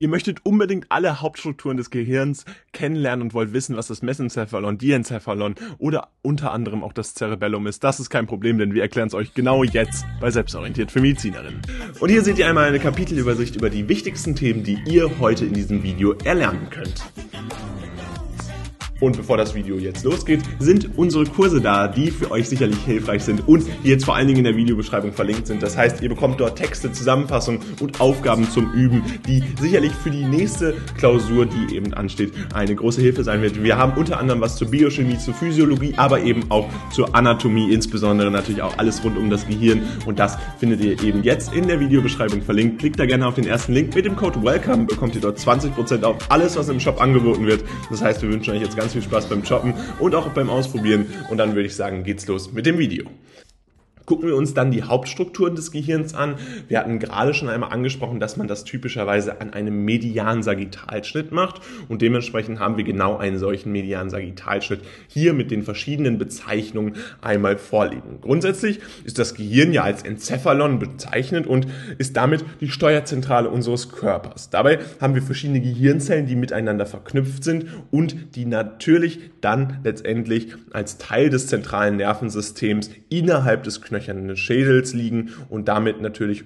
[0.00, 5.54] Ihr möchtet unbedingt alle Hauptstrukturen des Gehirns kennenlernen und wollt wissen, was das Mesencephalon, Diencephalon
[5.78, 7.84] oder unter anderem auch das Cerebellum ist.
[7.84, 11.62] Das ist kein Problem, denn wir erklären es euch genau jetzt bei Selbstorientiert für Medizinerinnen.
[12.00, 15.52] Und hier seht ihr einmal eine Kapitelübersicht über die wichtigsten Themen, die ihr heute in
[15.52, 17.04] diesem Video erlernen könnt.
[19.00, 23.22] Und bevor das Video jetzt losgeht, sind unsere Kurse da, die für euch sicherlich hilfreich
[23.24, 25.62] sind und die jetzt vor allen Dingen in der Videobeschreibung verlinkt sind.
[25.62, 30.24] Das heißt, ihr bekommt dort Texte, Zusammenfassungen und Aufgaben zum Üben, die sicherlich für die
[30.24, 33.62] nächste Klausur, die eben ansteht, eine große Hilfe sein wird.
[33.62, 38.30] Wir haben unter anderem was zur Biochemie, zur Physiologie, aber eben auch zur Anatomie, insbesondere
[38.30, 39.82] natürlich auch alles rund um das Gehirn.
[40.06, 42.78] Und das findet ihr eben jetzt in der Videobeschreibung verlinkt.
[42.78, 43.94] Klickt da gerne auf den ersten Link.
[43.94, 47.64] Mit dem Code WELCOME bekommt ihr dort 20% auf alles, was im Shop angeboten wird.
[47.90, 51.06] Das heißt, wir wünschen euch jetzt ganz viel Spaß beim Shoppen und auch beim Ausprobieren.
[51.30, 53.04] Und dann würde ich sagen, geht's los mit dem Video.
[54.06, 56.34] Gucken wir uns dann die Hauptstrukturen des Gehirns an.
[56.68, 61.62] Wir hatten gerade schon einmal angesprochen, dass man das typischerweise an einem medianen Sagittalschnitt macht
[61.88, 67.56] und dementsprechend haben wir genau einen solchen medianen Sagittalschnitt hier mit den verschiedenen Bezeichnungen einmal
[67.56, 68.18] vorliegen.
[68.20, 74.50] Grundsätzlich ist das Gehirn ja als Enzephalon bezeichnet und ist damit die Steuerzentrale unseres Körpers.
[74.50, 80.98] Dabei haben wir verschiedene Gehirnzellen, die miteinander verknüpft sind und die natürlich dann letztendlich als
[80.98, 86.44] Teil des zentralen Nervensystems innerhalb des Knöchels knöchernen Schädels liegen und damit natürlich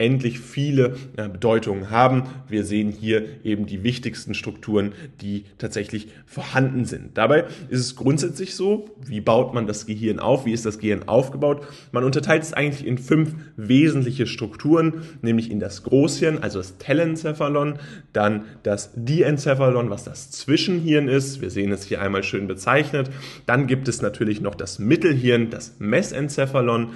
[0.00, 2.24] unendlich viele äh, Bedeutungen haben.
[2.48, 7.18] Wir sehen hier eben die wichtigsten Strukturen, die tatsächlich vorhanden sind.
[7.18, 11.06] Dabei ist es grundsätzlich so, wie baut man das Gehirn auf, wie ist das Gehirn
[11.06, 11.66] aufgebaut?
[11.92, 17.78] Man unterteilt es eigentlich in fünf wesentliche Strukturen, nämlich in das Großhirn, also das Telencephalon,
[18.12, 21.42] dann das Diencephalon, was das Zwischenhirn ist.
[21.42, 23.10] Wir sehen es hier einmal schön bezeichnet.
[23.44, 26.90] Dann gibt es natürlich noch das Mittelhirn, das Mesencephalon Cephalon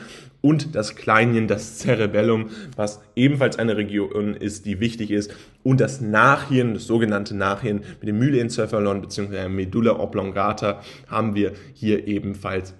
[0.45, 5.35] und das Kleinhirn, das Cerebellum, was ebenfalls eine Region ist, die wichtig ist.
[5.63, 9.49] Und das Nachhirn, das sogenannte Nachhirn mit dem Myelencephalon bzw.
[9.49, 12.75] Medulla oblongata haben wir hier ebenfalls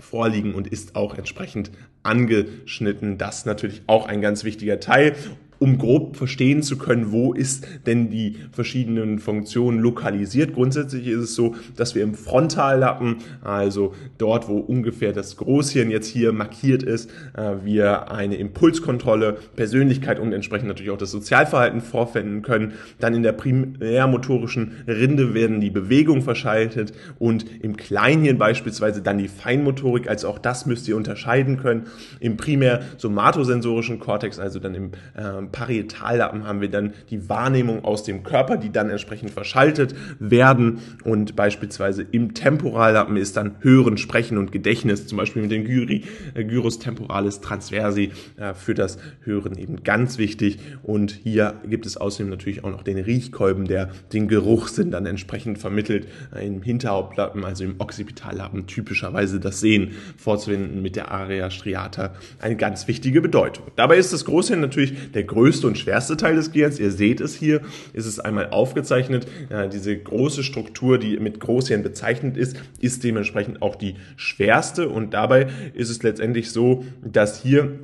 [0.00, 1.70] vorliegen und ist auch entsprechend
[2.02, 3.18] angeschnitten.
[3.18, 5.16] Das natürlich auch ein ganz wichtiger Teil
[5.58, 10.54] um grob verstehen zu können, wo ist denn die verschiedenen Funktionen lokalisiert.
[10.54, 16.08] Grundsätzlich ist es so, dass wir im Frontallappen, also dort, wo ungefähr das Großhirn jetzt
[16.08, 22.42] hier markiert ist, äh, wir eine Impulskontrolle, Persönlichkeit und entsprechend natürlich auch das Sozialverhalten vorfinden
[22.42, 22.74] können.
[23.00, 29.28] Dann in der primärmotorischen Rinde werden die Bewegungen verschaltet und im Kleinhirn beispielsweise dann die
[29.28, 31.84] Feinmotorik, also auch das müsst ihr unterscheiden können.
[32.20, 38.02] Im primär somatosensorischen Kortex, also dann im äh, Parietallappen haben wir dann die Wahrnehmung aus
[38.04, 40.78] dem Körper, die dann entsprechend verschaltet werden.
[41.04, 46.04] Und beispielsweise im Temporallappen ist dann Hören, Sprechen und Gedächtnis, zum Beispiel mit dem Gyri,
[46.34, 50.58] äh, Gyrus temporalis transversi äh, für das Hören eben ganz wichtig.
[50.82, 55.58] Und hier gibt es außerdem natürlich auch noch den Riechkolben, der den Geruchssinn dann entsprechend
[55.58, 56.08] vermittelt.
[56.34, 62.56] Äh, Im Hinterhauptlappen, also im Occipitallappen, typischerweise das Sehen vorzuwenden mit der Area striata eine
[62.56, 63.66] ganz wichtige Bedeutung.
[63.76, 66.80] Dabei ist das Großhirn natürlich der größte und schwerste Teil des Gehirns.
[66.80, 67.60] Ihr seht es hier,
[67.92, 69.26] ist es einmal aufgezeichnet.
[69.50, 74.88] Ja, diese große Struktur, die mit Großhirn bezeichnet ist, ist dementsprechend auch die schwerste.
[74.88, 77.80] Und dabei ist es letztendlich so, dass hier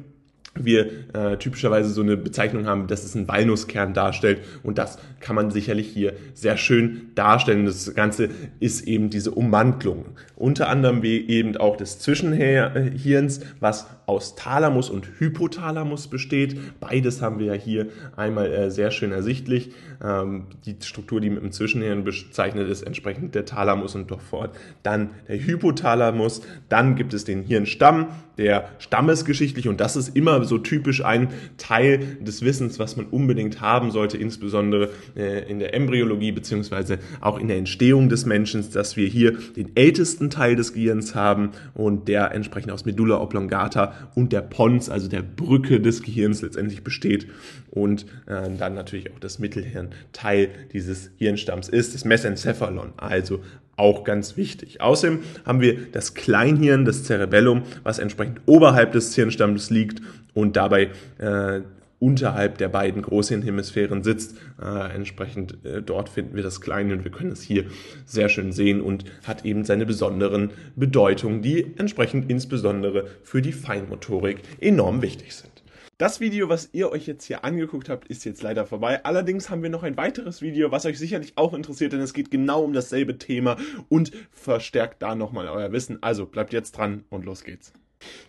[0.55, 5.35] wir äh, typischerweise so eine Bezeichnung haben, dass es einen Walnusskern darstellt und das kann
[5.35, 7.65] man sicherlich hier sehr schön darstellen.
[7.65, 8.29] Das Ganze
[8.61, 10.05] ist eben diese Ummantlung.
[10.37, 16.81] Unter anderem eben auch des Zwischenhirns, was aus Thalamus und Hypothalamus besteht.
[16.81, 19.71] Beides haben wir ja hier einmal äh, sehr schön ersichtlich.
[20.03, 24.55] Ähm, die Struktur, die mit dem Zwischenhirn bezeichnet ist, entsprechend der Thalamus und doch fort.
[24.83, 26.43] Dann der Hypothalamus.
[26.69, 28.09] Dann gibt es den Hirnstamm,
[28.39, 31.29] der stammesgeschichtlich und das ist immer so typisch ein
[31.59, 37.39] Teil des Wissens, was man unbedingt haben sollte, insbesondere äh, in der Embryologie beziehungsweise auch
[37.39, 42.09] in der Entstehung des Menschen, dass wir hier den ältesten Teil des Gehirns haben und
[42.09, 47.27] der entsprechend aus Medulla oblongata und der Pons, also der Brücke des Gehirns letztendlich besteht
[47.71, 53.41] und äh, dann natürlich auch das Mittelhirn Teil dieses Hirnstamms ist, das Mesencephalon, also
[53.77, 54.81] auch ganz wichtig.
[54.81, 60.03] Außerdem haben wir das Kleinhirn, das Cerebellum, was entsprechend oberhalb des Hirnstamms liegt
[60.35, 61.61] und dabei äh,
[62.03, 64.37] unterhalb der beiden Großhirnhemisphären sitzt.
[64.61, 67.65] Äh, entsprechend äh, dort finden wir das Kleine und wir können es hier
[68.05, 74.43] sehr schön sehen und hat eben seine besonderen Bedeutungen, die entsprechend insbesondere für die Feinmotorik
[74.61, 75.53] enorm wichtig sind.
[75.97, 79.05] Das Video, was ihr euch jetzt hier angeguckt habt, ist jetzt leider vorbei.
[79.05, 82.33] Allerdings haben wir noch ein weiteres Video, was euch sicherlich auch interessiert, denn es geht
[82.33, 83.57] genau um dasselbe Thema
[83.89, 86.03] und verstärkt da nochmal euer Wissen.
[86.03, 87.73] Also bleibt jetzt dran und los geht's.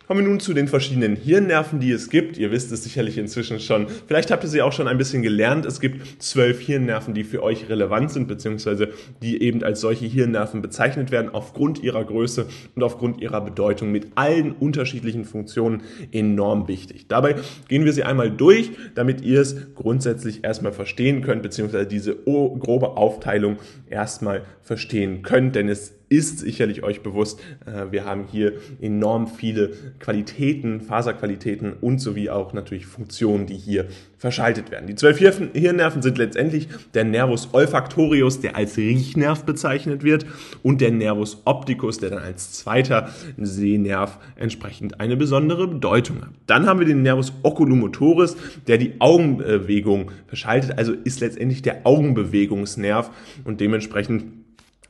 [0.08, 2.38] Kommen wir nun zu den verschiedenen Hirnnerven, die es gibt.
[2.38, 3.88] Ihr wisst es sicherlich inzwischen schon.
[4.06, 5.66] Vielleicht habt ihr sie auch schon ein bisschen gelernt.
[5.66, 8.90] Es gibt zwölf Hirnnerven, die für euch relevant sind, beziehungsweise
[9.22, 14.08] die eben als solche Hirnnerven bezeichnet werden, aufgrund ihrer Größe und aufgrund ihrer Bedeutung mit
[14.16, 17.08] allen unterschiedlichen Funktionen enorm wichtig.
[17.08, 17.36] Dabei
[17.70, 22.98] gehen wir sie einmal durch, damit ihr es grundsätzlich erstmal verstehen könnt, beziehungsweise diese grobe
[22.98, 23.56] Aufteilung
[23.90, 29.71] erstmal verstehen könnt, denn es ist sicherlich euch bewusst, äh, wir haben hier enorm viele
[30.00, 33.88] Qualitäten, Faserqualitäten und sowie auch natürlich Funktionen, die hier
[34.18, 34.88] verschaltet werden.
[34.88, 40.25] Die zwölf Hirnnerven sind letztendlich der Nervus olfactorius, der als Riechnerv bezeichnet wird,
[40.62, 46.30] und der Nervus opticus, der dann als zweiter Sehnerv entsprechend eine besondere Bedeutung hat.
[46.45, 48.38] Dann haben wir den Nervus oculomotoris,
[48.68, 53.10] der die Augenbewegung verschaltet, also ist letztendlich der Augenbewegungsnerv
[53.44, 54.43] und dementsprechend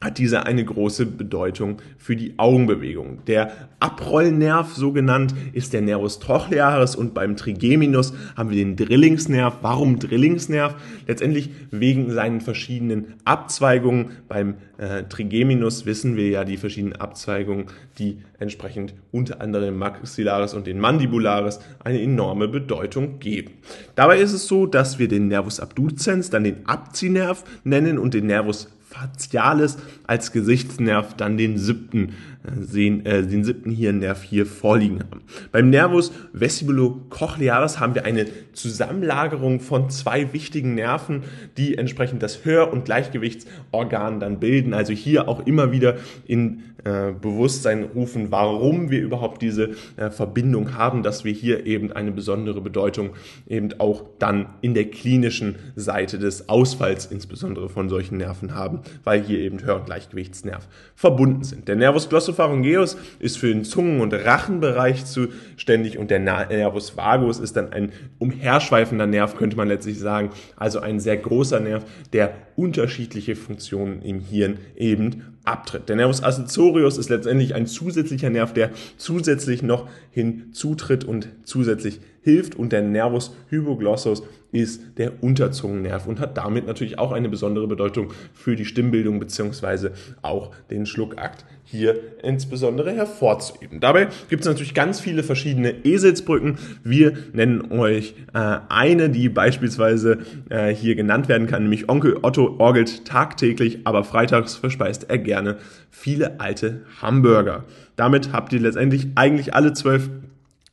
[0.03, 3.19] hat dieser eine große Bedeutung für die Augenbewegung.
[3.25, 9.57] Der Abrollnerv, so genannt, ist der Nervus trochlearis und beim Trigeminus haben wir den Drillingsnerv.
[9.61, 10.75] Warum Drillingsnerv?
[11.07, 14.11] Letztendlich wegen seinen verschiedenen Abzweigungen.
[14.27, 17.65] Beim äh, Trigeminus wissen wir ja die verschiedenen Abzweigungen,
[17.97, 23.51] die entsprechend unter anderem Maxillaris und den Mandibularis eine enorme Bedeutung geben.
[23.95, 28.27] Dabei ist es so, dass wir den Nervus abducens, dann den Abziehnerv nennen und den
[28.27, 32.09] Nervus facialis als Gesichtsnerv dann den siebten,
[32.43, 35.21] äh, sehen, äh, den siebten Hirnnerv hier vorliegen haben.
[35.51, 41.23] Beim Nervus vestibulocochlearis haben wir eine Zusammenlagerung von zwei wichtigen Nerven,
[41.57, 44.73] die entsprechend das Hör- und Gleichgewichtsorgan dann bilden.
[44.73, 45.97] Also hier auch immer wieder
[46.27, 51.91] in äh, Bewusstsein rufen, warum wir überhaupt diese äh, Verbindung haben, dass wir hier eben
[51.91, 53.11] eine besondere Bedeutung
[53.47, 59.21] eben auch dann in der klinischen Seite des Ausfalls insbesondere von solchen Nerven haben, weil
[59.21, 61.67] hier eben Hör- und Gleichgewichtsnerv verbunden sind.
[61.67, 67.55] Der Nervus glossopharyngeus ist für den Zungen- und Rachenbereich zuständig und der Nervus vagus ist
[67.55, 73.35] dann ein umherschweifender Nerv, könnte man letztlich sagen, also ein sehr großer Nerv, der unterschiedliche
[73.35, 75.89] Funktionen im Hirn eben abtritt.
[75.89, 82.55] Der Nervus accessorius ist letztendlich ein zusätzlicher Nerv, der zusätzlich noch hinzutritt und zusätzlich hilft
[82.55, 88.13] und der Nervus hypoglossus ist der Unterzungennerv und hat damit natürlich auch eine besondere Bedeutung
[88.33, 89.91] für die Stimmbildung beziehungsweise
[90.21, 93.79] auch den Schluckakt hier insbesondere hervorzuheben.
[93.79, 96.59] Dabei gibt es natürlich ganz viele verschiedene Eselsbrücken.
[96.83, 102.57] Wir nennen euch äh, eine, die beispielsweise äh, hier genannt werden kann, nämlich Onkel Otto
[102.59, 105.57] orgelt tagtäglich, aber freitags verspeist er gerne
[105.89, 107.65] viele alte Hamburger.
[107.95, 110.09] Damit habt ihr letztendlich eigentlich alle zwölf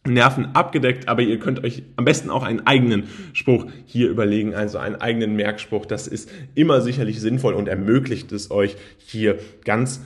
[0.06, 3.04] Nerven abgedeckt, aber ihr könnt euch am besten auch einen eigenen
[3.34, 5.84] Spruch hier überlegen, also einen eigenen Merkspruch.
[5.84, 10.00] Das ist immer sicherlich sinnvoll und ermöglicht es euch hier ganz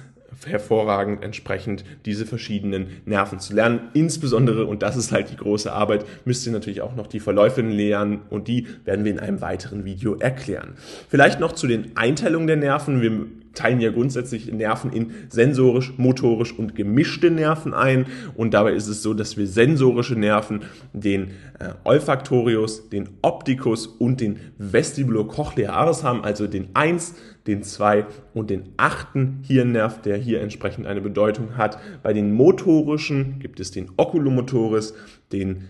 [0.47, 3.91] hervorragend entsprechend diese verschiedenen Nerven zu lernen.
[3.95, 7.63] Insbesondere, und das ist halt die große Arbeit, müsst ihr natürlich auch noch die Verläufe
[7.63, 10.75] lernen und die werden wir in einem weiteren Video erklären.
[11.09, 13.01] Vielleicht noch zu den Einteilungen der Nerven.
[13.01, 18.07] Wir teilen ja grundsätzlich Nerven in sensorisch, motorisch und gemischte Nerven ein.
[18.35, 24.21] Und dabei ist es so, dass wir sensorische Nerven, den äh, Olfaktorius, den Opticus und
[24.21, 27.15] den Vestibulocochlearis haben, also den 1,
[27.46, 29.43] den 2 und den 8.
[29.43, 31.79] Hirnnerv, der hier entsprechend eine Bedeutung hat.
[32.02, 34.94] Bei den motorischen gibt es den Oculomotoris,
[35.32, 35.69] den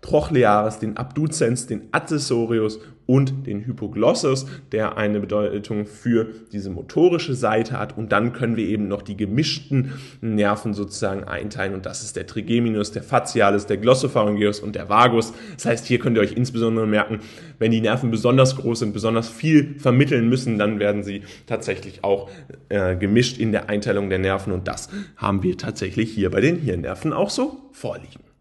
[0.00, 7.78] Trochlearis, den Abducens, den Accessorius und den Hypoglossus, der eine Bedeutung für diese motorische Seite
[7.78, 7.96] hat.
[7.96, 11.74] Und dann können wir eben noch die gemischten Nerven sozusagen einteilen.
[11.74, 15.32] Und das ist der Trigeminus, der Facialis, der Glossopharyngeus und der Vagus.
[15.54, 17.20] Das heißt, hier könnt ihr euch insbesondere merken,
[17.58, 22.30] wenn die Nerven besonders groß sind, besonders viel vermitteln müssen, dann werden sie tatsächlich auch
[22.68, 24.52] äh, gemischt in der Einteilung der Nerven.
[24.52, 28.33] Und das haben wir tatsächlich hier bei den Hirnnerven auch so vorliegen.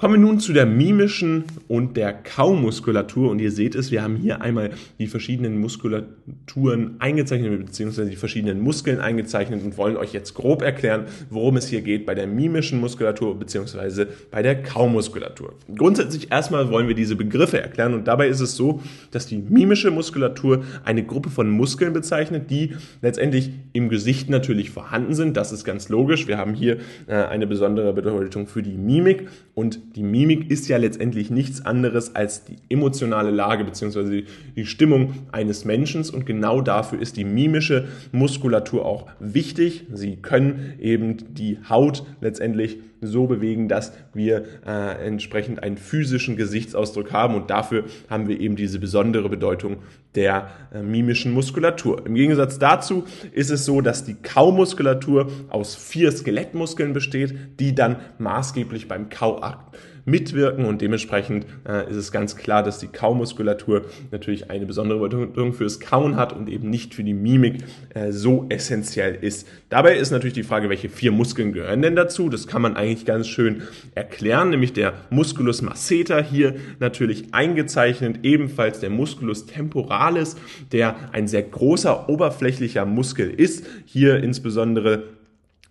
[0.00, 3.30] Kommen wir nun zu der mimischen und der Kaumuskulatur.
[3.30, 8.62] Und ihr seht es, wir haben hier einmal die verschiedenen Muskulaturen eingezeichnet, beziehungsweise die verschiedenen
[8.62, 12.80] Muskeln eingezeichnet und wollen euch jetzt grob erklären, worum es hier geht bei der mimischen
[12.80, 15.52] Muskulatur, beziehungsweise bei der Kaumuskulatur.
[15.76, 18.80] Grundsätzlich erstmal wollen wir diese Begriffe erklären und dabei ist es so,
[19.10, 25.12] dass die mimische Muskulatur eine Gruppe von Muskeln bezeichnet, die letztendlich im Gesicht natürlich vorhanden
[25.12, 25.36] sind.
[25.36, 26.26] Das ist ganz logisch.
[26.26, 30.76] Wir haben hier äh, eine besondere Bedeutung für die Mimik und Die Mimik ist ja
[30.76, 34.24] letztendlich nichts anderes als die emotionale Lage bzw.
[34.54, 36.08] die Stimmung eines Menschen.
[36.10, 39.86] Und genau dafür ist die mimische Muskulatur auch wichtig.
[39.92, 47.12] Sie können eben die Haut letztendlich so bewegen, dass wir äh, entsprechend einen physischen Gesichtsausdruck
[47.12, 49.78] haben und dafür haben wir eben diese besondere Bedeutung
[50.14, 52.04] der äh, mimischen Muskulatur.
[52.06, 57.96] Im Gegensatz dazu ist es so, dass die Kaumuskulatur aus vier Skelettmuskeln besteht, die dann
[58.18, 59.76] maßgeblich beim Kauakt
[60.10, 65.52] mitwirken und dementsprechend äh, ist es ganz klar, dass die Kaumuskulatur natürlich eine besondere Bedeutung
[65.52, 67.64] fürs Kauen hat und eben nicht für die Mimik
[67.94, 69.46] äh, so essentiell ist.
[69.68, 72.28] Dabei ist natürlich die Frage, welche vier Muskeln gehören denn dazu?
[72.28, 73.62] Das kann man eigentlich ganz schön
[73.94, 80.36] erklären, nämlich der Musculus masseter hier natürlich eingezeichnet, ebenfalls der Musculus temporalis,
[80.72, 85.19] der ein sehr großer oberflächlicher Muskel ist, hier insbesondere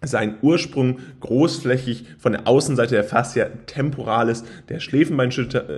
[0.02, 5.74] sein Ursprung großflächig von der Außenseite der Fascia temporalis der Schläfenbeinschuppe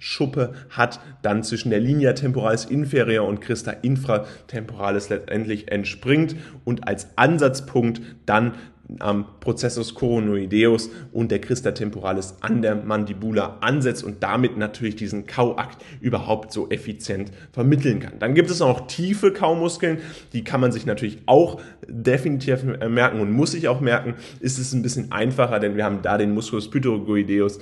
[0.00, 7.08] äh, hat, dann zwischen der Linea temporalis inferior und Christa infratemporalis letztendlich entspringt und als
[7.16, 8.54] Ansatzpunkt dann
[9.00, 15.26] am Prozessus coronoideus und der Christa temporalis an der Mandibula ansetzt und damit natürlich diesen
[15.26, 18.18] Kauakt überhaupt so effizient vermitteln kann.
[18.18, 19.98] Dann gibt es auch noch tiefe Kaumuskeln,
[20.32, 24.14] die kann man sich natürlich auch definitiv merken und muss sich auch merken.
[24.40, 27.58] Ist es ein bisschen einfacher, denn wir haben da den Musculus pythagoideus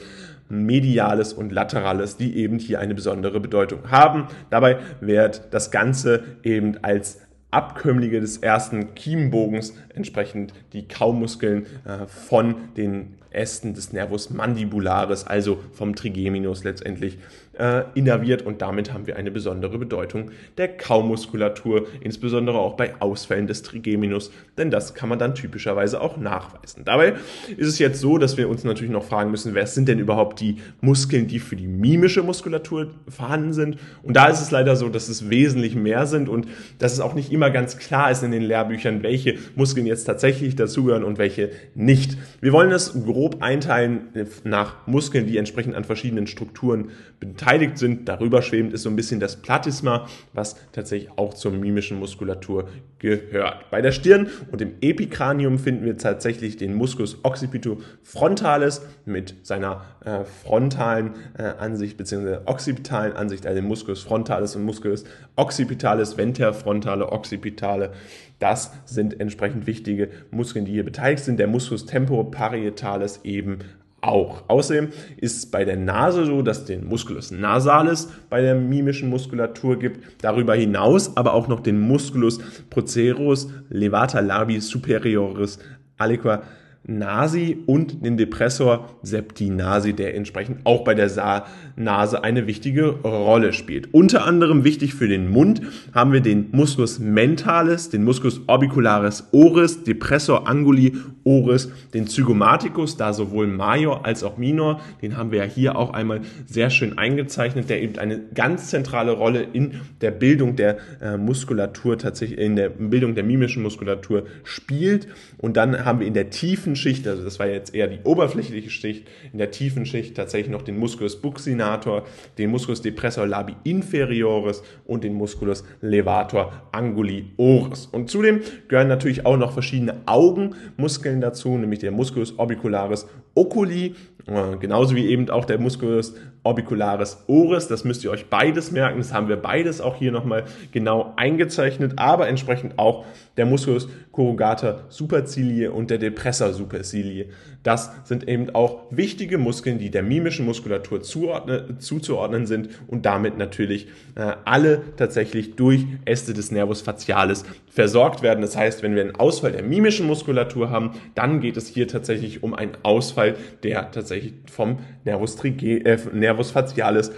[0.49, 4.29] mediales und laterales, die eben hier eine besondere Bedeutung haben.
[4.51, 7.21] Dabei wird das Ganze eben als
[7.55, 15.59] Abkömmlinge des ersten Kiemenbogens, entsprechend die Kaumuskeln äh, von den Ästen des Nervus mandibularis, also
[15.73, 17.19] vom Trigeminus letztendlich
[17.59, 23.47] äh, innerviert und damit haben wir eine besondere Bedeutung der Kaumuskulatur, insbesondere auch bei Ausfällen
[23.47, 26.85] des Trigeminus, denn das kann man dann typischerweise auch nachweisen.
[26.85, 27.15] Dabei
[27.57, 30.41] ist es jetzt so, dass wir uns natürlich noch fragen müssen, wer sind denn überhaupt
[30.41, 33.79] die Muskeln, die für die mimische Muskulatur vorhanden sind?
[34.03, 36.49] Und da ist es leider so, dass es wesentlich mehr sind und
[36.81, 40.57] dass es auch nicht immer ganz klar ist in den Lehrbüchern, welche Muskeln jetzt tatsächlich
[40.57, 42.19] dazugehören und welche nicht.
[42.41, 44.09] Wir wollen es grob einteilen
[44.43, 48.09] nach Muskeln, die entsprechend an verschiedenen Strukturen beteiligt beteiligt sind.
[48.09, 53.71] Darüber schwebend ist so ein bisschen das Platysma, was tatsächlich auch zur mimischen Muskulatur gehört.
[53.71, 60.25] Bei der Stirn und im Epikranium finden wir tatsächlich den Musculus occipitofrontalis mit seiner äh,
[60.25, 62.39] frontalen äh, Ansicht bzw.
[62.47, 65.05] occipitalen Ansicht, also Musculus frontalis und Musculus
[65.37, 67.93] occipitalis, venterfrontale, occipitale.
[68.39, 71.39] Das sind entsprechend wichtige Muskeln, die hier beteiligt sind.
[71.39, 73.59] Der Musculus temporoparietalis eben
[74.05, 74.45] auch.
[74.49, 79.79] Außerdem ist es bei der Nase so, dass den Musculus nasalis bei der mimischen Muskulatur
[79.79, 80.23] gibt.
[80.23, 82.39] Darüber hinaus aber auch noch den Musculus
[82.71, 85.59] procerus levata labi superioris
[85.99, 86.43] aliqua
[86.87, 91.45] Nasi und den Depressor Septinasi, der entsprechend auch bei der
[91.77, 93.95] Nase eine wichtige Rolle spielt.
[93.95, 95.63] Unter anderem wichtig für den Mund
[95.95, 100.93] haben wir den Musculus mentalis, den Musculus orbicularis oris, Depressor anguli
[101.25, 105.93] oris, den Zygomaticus, da sowohl Major als auch Minor, den haben wir ja hier auch
[105.93, 111.17] einmal sehr schön eingezeichnet, der eben eine ganz zentrale Rolle in der Bildung der äh,
[111.17, 115.09] Muskulatur tatsächlich, in der Bildung der mimischen Muskulatur spielt.
[115.39, 118.71] Und dann haben wir in der tiefen Schicht, also das war jetzt eher die oberflächliche
[118.71, 122.05] Schicht, in der tiefen Schicht tatsächlich noch den Musculus buccinator,
[122.39, 127.87] den Musculus depressor labi inferioris und den Musculus levator anguli oris.
[127.87, 133.95] Und zudem gehören natürlich auch noch verschiedene Augenmuskeln dazu, nämlich der Musculus orbicularis oculi,
[134.27, 137.67] äh, genauso wie eben auch der Musculus orbicularis oris.
[137.67, 138.99] Das müsst ihr euch beides merken.
[138.99, 143.05] Das haben wir beides auch hier nochmal genau eingezeichnet, aber entsprechend auch
[143.37, 147.31] der Musculus corrugator supercilii und der Depressor supercilii.
[147.65, 153.89] Das sind eben auch wichtige Muskeln, die der mimischen Muskulatur zuzuordnen sind und damit natürlich
[154.15, 158.43] äh, alle tatsächlich durch Äste des Nervus facialis versorgt werden.
[158.43, 162.43] Das heißt, wenn wir einen Ausfall der mimischen Muskulatur haben, dann geht es hier tatsächlich
[162.43, 167.13] um einen Ausfall, der tatsächlich vom Nervus, äh, Nervus facialis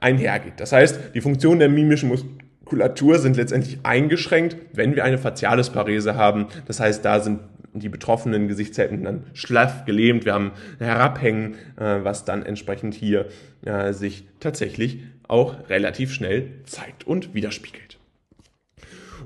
[0.00, 0.54] einhergeht.
[0.56, 6.46] Das heißt, die Funktion der mimischen Muskulatur sind letztendlich eingeschränkt, wenn wir eine Facialisparese haben.
[6.66, 7.40] Das heißt, da sind
[7.74, 10.24] die betroffenen Gesichtshälften dann schlaff gelähmt.
[10.24, 13.26] Wir haben Herabhängen, äh, was dann entsprechend hier
[13.64, 17.91] äh, sich tatsächlich auch relativ schnell zeigt und widerspiegelt.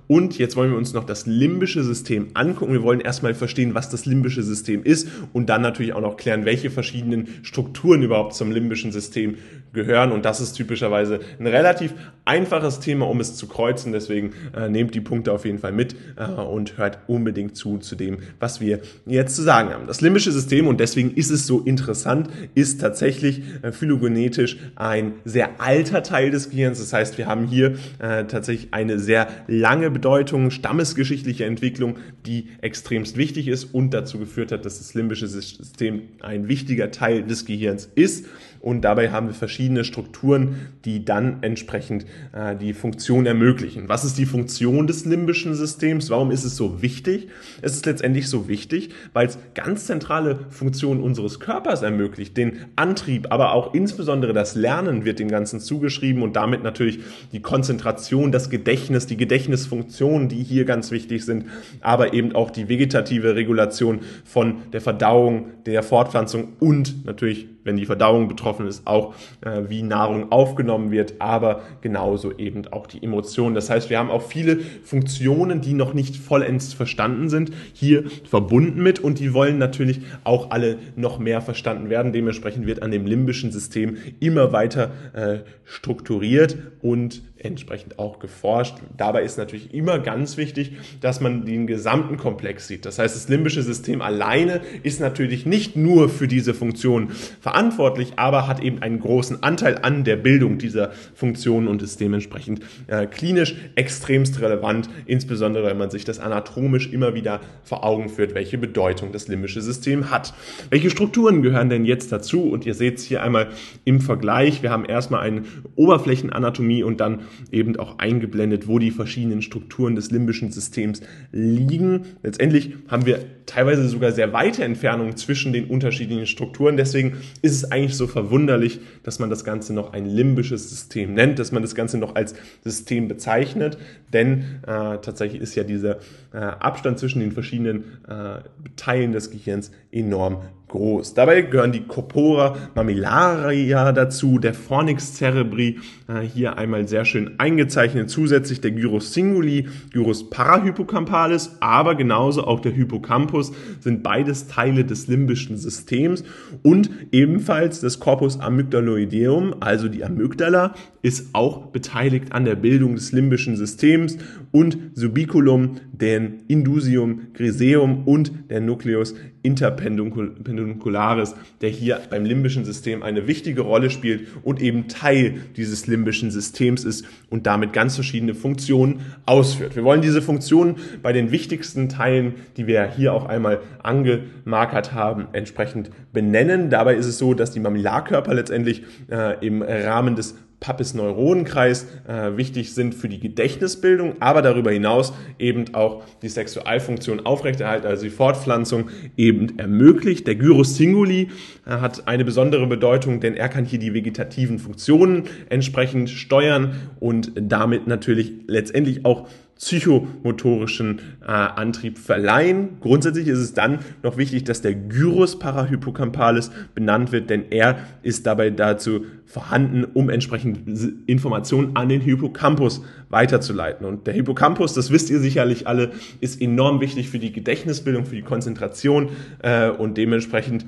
[0.09, 2.73] Und jetzt wollen wir uns noch das limbische System angucken.
[2.73, 6.45] Wir wollen erstmal verstehen, was das limbische System ist und dann natürlich auch noch klären,
[6.45, 9.37] welche verschiedenen Strukturen überhaupt zum limbischen System
[9.77, 10.11] gehören.
[10.11, 13.93] Und das ist typischerweise ein relativ einfaches Thema, um es zu kreuzen.
[13.93, 17.95] Deswegen äh, nehmt die Punkte auf jeden Fall mit äh, und hört unbedingt zu zu
[17.95, 19.87] dem, was wir jetzt zu sagen haben.
[19.87, 25.61] Das limbische System, und deswegen ist es so interessant, ist tatsächlich äh, phylogenetisch ein sehr
[25.61, 26.79] alter Teil des Gehirns.
[26.79, 33.17] Das heißt, wir haben hier äh, tatsächlich eine sehr lange Bedeutung, stammesgeschichtliche Entwicklung, die extremst
[33.17, 37.89] wichtig ist und dazu geführt hat, dass das limbische System ein wichtiger Teil des Gehirns
[37.95, 38.27] ist.
[38.67, 43.89] Und dabei haben wir verschiedene Strukturen, die dann entsprechend äh, die Funktion ermöglichen.
[43.89, 46.11] Was ist die Funktion des limbischen Systems?
[46.11, 47.29] Warum ist es so wichtig?
[47.63, 52.37] Es ist letztendlich so wichtig, weil es ganz zentrale Funktionen unseres Körpers ermöglicht.
[52.37, 56.99] Den Antrieb, aber auch insbesondere das Lernen wird dem Ganzen zugeschrieben und damit natürlich
[57.31, 61.45] die Konzentration, das Gedächtnis, die Gedächtnisfunktionen, die hier ganz wichtig sind,
[61.83, 67.85] aber eben auch die vegetative Regulation von der Verdauung, der Fortpflanzung und natürlich wenn die
[67.85, 73.55] Verdauung betroffen ist, auch äh, wie Nahrung aufgenommen wird, aber genauso eben auch die Emotionen.
[73.55, 78.83] Das heißt, wir haben auch viele Funktionen, die noch nicht vollends verstanden sind, hier verbunden
[78.83, 82.13] mit und die wollen natürlich auch alle noch mehr verstanden werden.
[82.13, 88.77] Dementsprechend wird an dem limbischen System immer weiter äh, strukturiert und entsprechend auch geforscht.
[88.97, 92.87] Dabei ist natürlich immer ganz wichtig, dass man den gesamten Komplex sieht.
[92.87, 98.47] Das heißt, das limbische System alleine ist natürlich nicht nur für diese Funktion verantwortlich, aber
[98.49, 103.55] hat eben einen großen Anteil an der Bildung dieser Funktionen und ist dementsprechend äh, klinisch
[103.75, 109.13] extremst relevant, insbesondere wenn man sich das anatomisch immer wieder vor Augen führt, welche Bedeutung
[109.13, 110.35] das limbische System hat.
[110.71, 112.51] Welche Strukturen gehören denn jetzt dazu?
[112.51, 113.49] Und ihr seht es hier einmal
[113.85, 114.63] im Vergleich.
[114.63, 115.43] Wir haben erstmal eine
[115.75, 121.01] Oberflächenanatomie und dann eben auch eingeblendet, wo die verschiedenen Strukturen des limbischen Systems
[121.33, 122.07] liegen.
[122.23, 126.77] Letztendlich haben wir teilweise sogar sehr weite Entfernungen zwischen den unterschiedlichen Strukturen.
[126.77, 131.39] Deswegen ist es eigentlich so verwunderlich, dass man das Ganze noch ein limbisches System nennt,
[131.39, 133.79] dass man das Ganze noch als System bezeichnet.
[134.13, 135.99] Denn äh, tatsächlich ist ja dieser
[136.33, 138.41] äh, Abstand zwischen den verschiedenen äh,
[138.77, 140.43] Teilen des Gehirns enorm
[140.77, 141.15] groß.
[141.15, 145.79] Dabei gehören die Corpora mammillaria dazu, der Fornix cerebri,
[146.09, 152.61] äh, hier einmal sehr schön eingezeichnet, zusätzlich der Gyrus singuli, Gyrus parahypocampalis, aber genauso auch
[152.61, 156.25] der Hippocampus sind beides Teile des limbischen Systems
[156.63, 163.13] und ebenfalls das Corpus amygdaloideum, also die Amygdala, ist auch beteiligt an der Bildung des
[163.13, 164.19] limbischen Systems
[164.57, 173.27] und Subiculum, den Indusium griseum und der Nucleus interpeduncularis, der hier beim limbischen System eine
[173.27, 179.01] wichtige Rolle spielt und eben Teil dieses limbischen Systems ist und damit ganz verschiedene Funktionen
[179.27, 179.77] ausführt.
[179.77, 185.27] Wir wollen diese Funktionen bei den wichtigsten Teilen, die wir hier auch einmal angemarkert haben,
[185.35, 186.71] entsprechend benennen.
[186.71, 190.35] Dabei ist es so, dass die Mamillarkörper letztendlich äh, im Rahmen des
[190.67, 197.87] Pappes-Neuronenkreis äh, wichtig sind für die Gedächtnisbildung, aber darüber hinaus eben auch die Sexualfunktion aufrechterhalten,
[197.87, 200.27] also die Fortpflanzung eben ermöglicht.
[200.27, 201.29] Der Gyrus singuli
[201.67, 207.31] äh, hat eine besondere Bedeutung, denn er kann hier die vegetativen Funktionen entsprechend steuern und
[207.37, 212.79] damit natürlich letztendlich auch psychomotorischen äh, Antrieb verleihen.
[212.81, 218.27] Grundsätzlich ist es dann noch wichtig, dass der Gyrus parahippocampalis benannt wird, denn er ist
[218.27, 220.61] dabei dazu vorhanden, um entsprechend
[221.07, 223.87] Informationen an den Hippocampus weiterzuleiten.
[223.87, 228.17] Und der Hippocampus, das wisst ihr sicherlich alle, ist enorm wichtig für die Gedächtnisbildung, für
[228.17, 229.09] die Konzentration
[229.43, 230.67] äh, und dementsprechend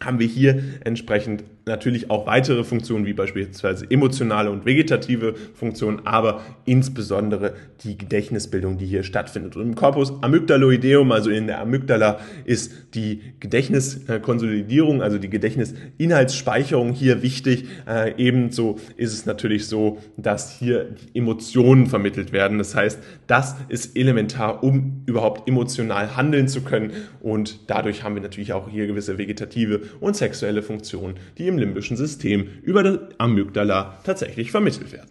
[0.00, 6.40] haben wir hier entsprechend natürlich auch weitere Funktionen, wie beispielsweise emotionale und vegetative Funktionen, aber
[6.64, 7.54] insbesondere
[7.84, 9.56] die Gedächtnisbildung, die hier stattfindet.
[9.56, 17.22] Und im Corpus amygdaloideum, also in der Amygdala, ist die Gedächtniskonsolidierung, also die Gedächtnisinhaltsspeicherung hier
[17.22, 17.66] wichtig.
[17.86, 22.58] Äh, ebenso ist es natürlich so, dass hier Emotionen vermittelt werden.
[22.58, 26.92] Das heißt, das ist elementar, um überhaupt emotional handeln zu können.
[27.20, 31.96] Und dadurch haben wir natürlich auch hier gewisse vegetative und sexuelle Funktionen, die im limbischen
[31.96, 35.08] System über das Amygdala tatsächlich vermittelt werden.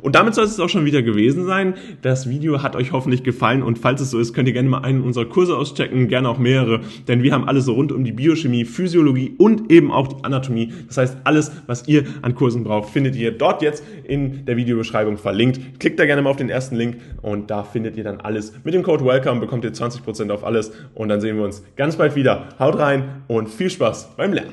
[0.00, 1.74] Und damit soll es auch schon wieder gewesen sein.
[2.02, 4.82] Das Video hat euch hoffentlich gefallen und falls es so ist, könnt ihr gerne mal
[4.82, 8.12] einen unserer Kurse auschecken, gerne auch mehrere, denn wir haben alles so rund um die
[8.12, 10.72] Biochemie, Physiologie und eben auch die Anatomie.
[10.88, 15.16] Das heißt, alles, was ihr an Kursen braucht, findet ihr dort jetzt in der Videobeschreibung
[15.16, 15.80] verlinkt.
[15.80, 18.52] Klickt da gerne mal auf den ersten Link und da findet ihr dann alles.
[18.64, 21.96] Mit dem Code WELCOME bekommt ihr 20% auf alles und dann sehen wir uns ganz
[21.96, 22.48] bald wieder.
[22.58, 24.52] Haut rein und viel Spaß beim Lernen.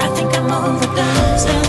[0.00, 1.67] I think I'm overdosing.